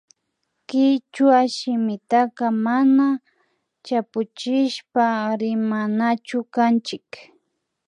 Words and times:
Kichwa 0.67 1.39
shimitaka 1.55 2.45
mana 2.65 3.07
chapuchishpa 3.85 5.05
rimanachu 5.39 6.39
kanchik 6.53 7.07